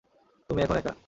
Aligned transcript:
তুমি 0.49 0.59
এখন 0.61 0.75
একা। 0.77 0.93